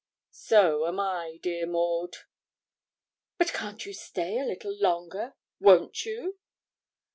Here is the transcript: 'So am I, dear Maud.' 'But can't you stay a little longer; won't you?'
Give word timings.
'So 0.31 0.87
am 0.87 0.99
I, 0.99 1.37
dear 1.43 1.67
Maud.' 1.67 2.15
'But 3.37 3.53
can't 3.53 3.85
you 3.85 3.93
stay 3.93 4.39
a 4.39 4.45
little 4.45 4.75
longer; 4.79 5.35
won't 5.59 6.07
you?' 6.07 6.39